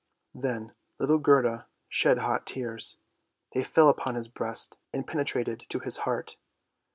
[0.33, 2.97] Then little Gerda shed hot tears;
[3.53, 6.37] they fell upon his breast and penetrated to his heart.